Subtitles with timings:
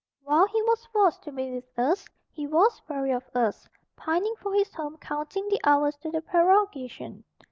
[0.23, 4.51] While he was forced to be with us, he was weary of us, pining for
[4.51, 7.23] his home, counting the hours to the prorogation.